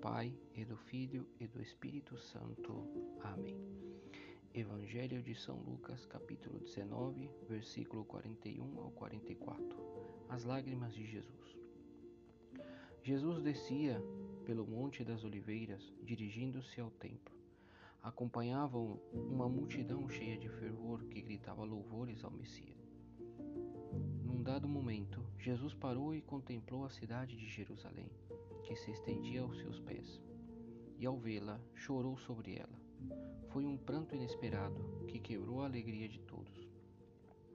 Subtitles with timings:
[0.00, 2.88] Pai, e do Filho e do Espírito Santo.
[3.20, 3.60] Amém.
[4.54, 9.76] Evangelho de São Lucas, capítulo 19, versículo 41 ao 44.
[10.30, 11.58] As lágrimas de Jesus.
[13.02, 14.02] Jesus descia
[14.46, 17.34] pelo Monte das Oliveiras, dirigindo-se ao templo.
[18.02, 22.89] Acompanhavam uma multidão cheia de fervor que gritava louvores ao Messias.
[24.40, 28.10] Num dado momento, Jesus parou e contemplou a cidade de Jerusalém,
[28.64, 30.18] que se estendia aos seus pés.
[30.98, 32.80] E ao vê-la, chorou sobre ela.
[33.50, 36.66] Foi um pranto inesperado que quebrou a alegria de todos.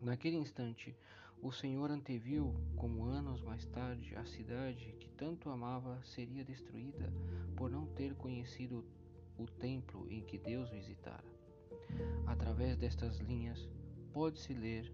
[0.00, 0.92] Naquele instante,
[1.40, 7.12] o Senhor anteviu como anos mais tarde a cidade que tanto amava seria destruída
[7.56, 8.84] por não ter conhecido
[9.38, 11.32] o templo em que Deus visitara.
[12.26, 13.70] Através destas linhas,
[14.12, 14.92] pode-se ler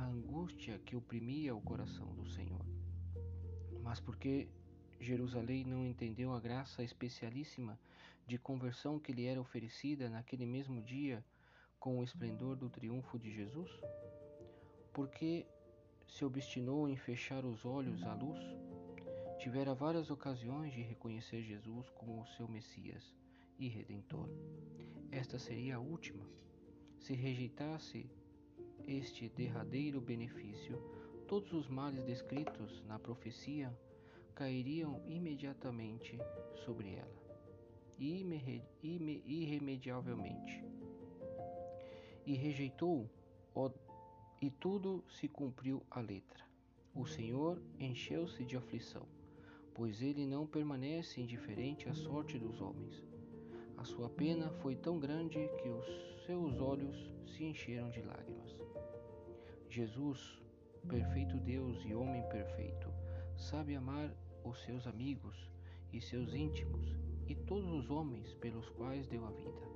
[0.00, 2.64] a angústia que oprimia o coração do Senhor.
[3.82, 4.48] Mas porque
[4.98, 7.78] Jerusalém não entendeu a graça especialíssima
[8.26, 11.22] de conversão que lhe era oferecida naquele mesmo dia
[11.78, 13.70] com o esplendor do triunfo de Jesus?
[14.94, 15.46] Porque
[16.08, 18.40] se obstinou em fechar os olhos à luz?
[19.38, 23.14] Tivera várias ocasiões de reconhecer Jesus como o seu Messias
[23.58, 24.30] e Redentor.
[25.10, 26.26] Esta seria a última.
[26.98, 28.10] Se rejeitasse
[28.86, 30.80] este derradeiro benefício,
[31.26, 33.76] todos os males descritos na profecia
[34.34, 36.18] cairiam imediatamente
[36.64, 37.20] sobre ela,
[37.98, 40.64] irremediavelmente.
[42.26, 43.08] E rejeitou,
[44.40, 46.48] e tudo se cumpriu à letra.
[46.94, 49.06] O Senhor encheu-se de aflição,
[49.74, 53.09] pois ele não permanece indiferente à sorte dos homens
[53.80, 55.86] a sua pena foi tão grande que os
[56.26, 58.54] seus olhos se encheram de lágrimas.
[59.70, 60.38] Jesus,
[60.86, 62.92] perfeito Deus e homem perfeito,
[63.38, 64.14] sabe amar
[64.44, 65.48] os seus amigos
[65.94, 66.94] e seus íntimos
[67.26, 69.66] e todos os homens pelos quais deu a vida.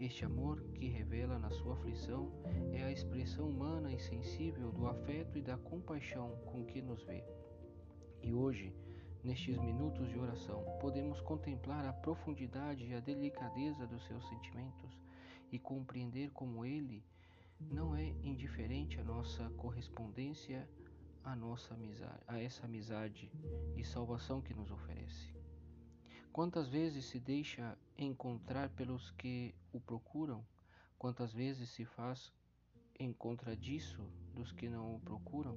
[0.00, 2.32] Este amor que revela na sua aflição
[2.72, 7.22] é a expressão humana e sensível do afeto e da compaixão com que nos vê.
[8.22, 8.72] E hoje,
[9.24, 15.00] Nestes minutos de oração, podemos contemplar a profundidade e a delicadeza dos seus sentimentos
[15.50, 17.02] e compreender como ele
[17.58, 20.68] não é indiferente à nossa correspondência
[21.24, 23.32] à nossa amizade, a essa amizade
[23.78, 25.34] e salvação que nos oferece.
[26.30, 30.44] Quantas vezes se deixa encontrar pelos que o procuram?
[30.98, 32.30] Quantas vezes se faz
[32.98, 35.56] em contra disso dos que não o procuram?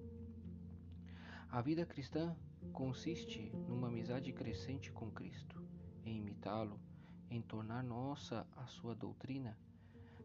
[1.49, 2.35] A vida cristã
[2.73, 5.63] consiste numa amizade crescente com Cristo,
[6.05, 6.77] em imitá-lo,
[7.31, 9.57] em tornar nossa a sua doutrina.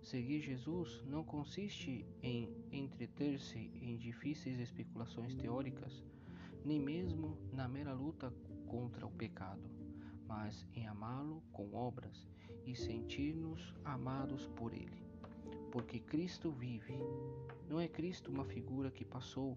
[0.03, 6.03] Seguir Jesus não consiste em entreter-se em difíceis especulações teóricas,
[6.65, 8.35] nem mesmo na mera luta
[8.67, 9.71] contra o pecado,
[10.27, 12.29] mas em amá-lo com obras
[12.67, 15.07] e sentir-nos amados por ele.
[15.71, 16.99] Porque Cristo vive.
[17.69, 19.57] Não é Cristo uma figura que passou,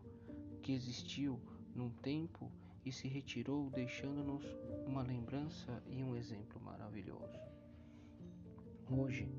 [0.62, 1.42] que existiu
[1.75, 2.50] num tempo
[2.86, 4.44] e se retirou, deixando-nos
[4.88, 7.40] uma lembrança e um exemplo maravilhoso.
[8.90, 9.30] Hoje,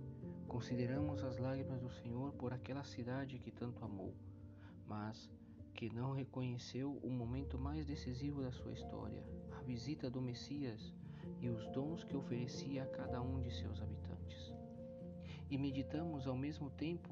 [0.46, 4.14] consideramos as lágrimas do Senhor por aquela cidade que tanto amou,
[4.86, 5.30] mas
[5.74, 10.92] que não reconheceu o momento mais decisivo da sua história, a visita do Messias
[11.40, 14.52] e os dons que oferecia a cada um de seus habitantes.
[15.50, 17.10] E meditamos ao mesmo tempo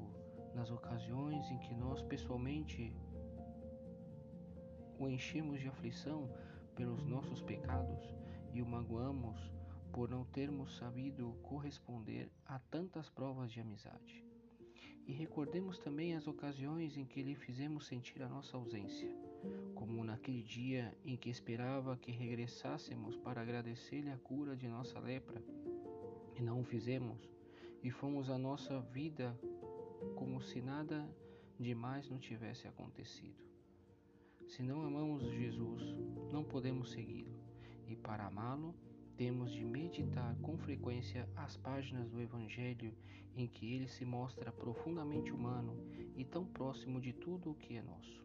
[0.53, 2.93] nas ocasiões em que nós pessoalmente
[4.99, 6.29] o enchemos de aflição
[6.75, 8.15] pelos nossos pecados
[8.53, 9.39] e o magoamos
[9.91, 14.25] por não termos sabido corresponder a tantas provas de amizade.
[15.07, 19.09] E recordemos também as ocasiões em que lhe fizemos sentir a nossa ausência,
[19.73, 25.41] como naquele dia em que esperava que regressássemos para agradecer-lhe a cura de nossa lepra,
[26.35, 27.29] e não o fizemos,
[27.83, 29.39] e fomos a nossa vida
[30.15, 31.07] como se nada
[31.59, 33.54] demais não tivesse acontecido.
[34.47, 35.81] Se não amamos Jesus,
[36.31, 37.35] não podemos segui-lo,
[37.87, 38.75] e para amá-lo,
[39.17, 42.93] temos de meditar com frequência as páginas do Evangelho
[43.35, 45.75] em que ele se mostra profundamente humano
[46.15, 48.23] e tão próximo de tudo o que é nosso.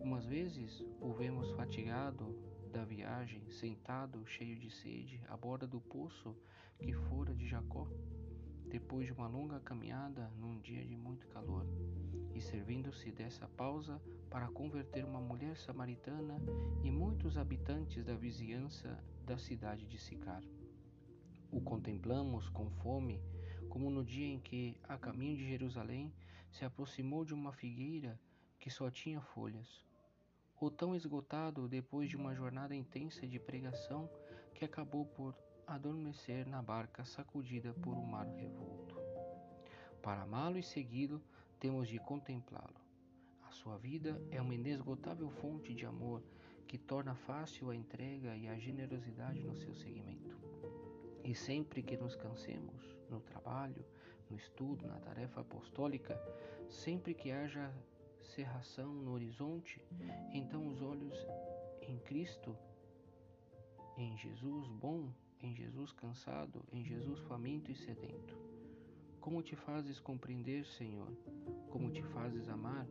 [0.00, 2.34] Umas vezes o vemos fatigado
[2.72, 6.34] da viagem, sentado, cheio de sede, à borda do poço
[6.78, 7.86] que fora de Jacó,
[8.68, 11.66] depois de uma longa caminhada num dia de muito calor,
[12.34, 14.00] e servindo-se dessa pausa
[14.30, 16.40] para converter uma mulher samaritana
[16.84, 20.42] e muitos habitantes da vizinhança da cidade de Sicar.
[21.50, 23.22] O contemplamos com fome,
[23.68, 26.12] como no dia em que, a caminho de Jerusalém,
[26.50, 28.20] se aproximou de uma figueira
[28.58, 29.84] que só tinha folhas.
[30.60, 34.10] ou tão esgotado depois de uma jornada intensa de pregação
[34.54, 35.34] que acabou por
[35.74, 38.96] adormecer na barca sacudida por um mar revolto.
[40.02, 41.20] Para amá-lo e segui-lo,
[41.60, 42.80] temos de contemplá-lo.
[43.46, 46.22] A sua vida é uma inesgotável fonte de amor
[46.66, 50.36] que torna fácil a entrega e a generosidade no seu seguimento.
[51.24, 53.84] E sempre que nos cansemos, no trabalho,
[54.30, 56.18] no estudo, na tarefa apostólica,
[56.68, 57.72] sempre que haja
[58.20, 59.80] cerração no horizonte,
[60.32, 61.14] então os olhos
[61.82, 62.56] em Cristo,
[63.96, 68.36] em Jesus bom, em Jesus cansado, em Jesus faminto e sedento.
[69.20, 71.10] Como te fazes compreender, Senhor?
[71.70, 72.86] Como te fazes amar?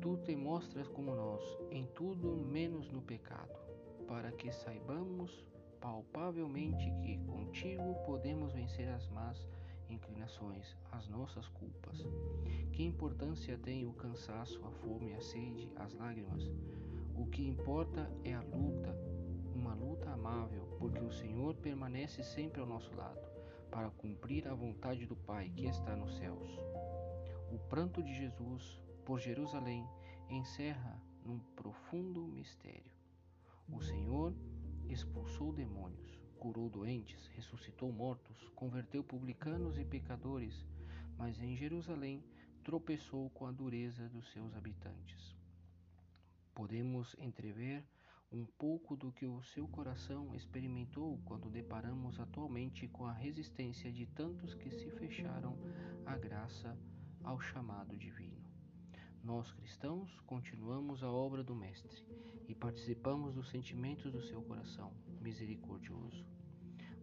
[0.00, 3.58] Tu te mostras como nós, em tudo menos no pecado,
[4.06, 5.44] para que saibamos
[5.80, 9.48] palpavelmente que contigo podemos vencer as más
[9.88, 12.06] inclinações, as nossas culpas.
[12.72, 16.50] Que importância tem o cansaço, a fome, a sede, as lágrimas?
[17.16, 18.96] O que importa é a luta,
[19.60, 23.20] uma luta amável, porque o Senhor permanece sempre ao nosso lado,
[23.70, 26.58] para cumprir a vontade do Pai que está nos céus.
[27.52, 29.86] O pranto de Jesus por Jerusalém
[30.30, 32.90] encerra num profundo mistério.
[33.68, 34.34] O Senhor
[34.88, 40.66] expulsou demônios, curou doentes, ressuscitou mortos, converteu publicanos e pecadores,
[41.18, 42.24] mas em Jerusalém
[42.64, 45.36] tropeçou com a dureza dos seus habitantes.
[46.54, 47.84] Podemos entrever
[48.32, 54.06] um pouco do que o seu coração experimentou quando deparamos atualmente com a resistência de
[54.06, 55.58] tantos que se fecharam
[56.06, 56.78] à graça,
[57.24, 58.40] ao chamado divino.
[59.22, 62.04] Nós cristãos continuamos a obra do Mestre
[62.48, 66.24] e participamos dos sentimentos do seu coração misericordioso.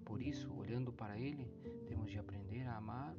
[0.06, 1.46] Por isso, olhando para ele,
[1.88, 3.14] temos de aprender a amar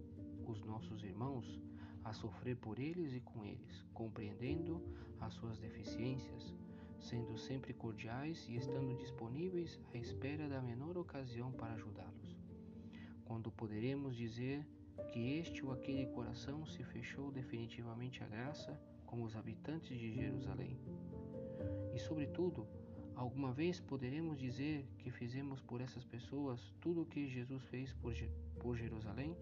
[0.46, 1.60] os nossos irmãos,
[2.02, 4.82] a sofrer por eles e com eles, compreendendo
[5.20, 6.54] as suas deficiências,
[7.00, 12.36] sendo sempre cordiais e estando disponíveis à espera da menor ocasião para ajudá-los.
[13.24, 14.66] Quando poderemos dizer
[15.12, 20.78] que este ou aquele coração se fechou definitivamente à graça, como os habitantes de Jerusalém.
[21.94, 22.66] E, sobretudo,
[23.14, 28.12] alguma vez poderemos dizer que fizemos por essas pessoas tudo o que Jesus fez por,
[28.60, 29.36] por Jerusalém?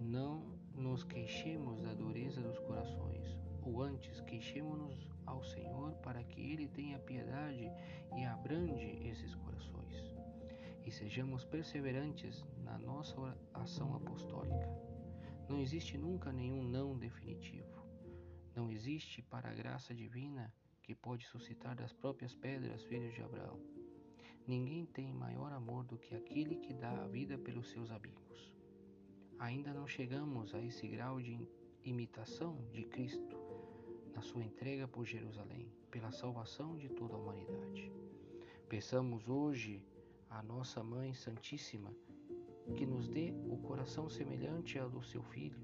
[0.00, 0.44] Não
[0.74, 6.98] nos queixemos da dureza dos corações, ou antes queixemos-nos ao Senhor para que Ele tenha
[6.98, 7.70] piedade
[8.16, 10.12] e abrande esses corações
[10.84, 14.68] e sejamos perseverantes na nossa ação apostólica.
[15.48, 17.82] Não existe nunca nenhum não definitivo.
[18.54, 20.52] Não existe para a graça divina
[20.82, 23.60] que pode suscitar das próprias pedras filhos de Abraão.
[24.46, 28.52] Ninguém tem maior amor do que aquele que dá a vida pelos seus amigos.
[29.38, 31.48] Ainda não chegamos a esse grau de
[31.84, 33.36] imitação de Cristo
[34.14, 37.92] na sua entrega por Jerusalém, pela salvação de toda a humanidade.
[38.68, 39.84] Peçamos hoje
[40.30, 41.94] a nossa Mãe Santíssima,
[42.76, 45.60] que nos dê o coração semelhante ao do seu Filho,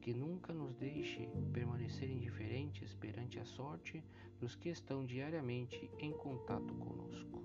[0.00, 4.02] que nunca nos deixe permanecer indiferentes perante a sorte
[4.38, 7.42] dos que estão diariamente em contato conosco.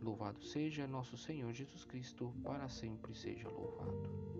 [0.00, 4.31] Louvado seja nosso Senhor Jesus Cristo, para sempre seja louvado.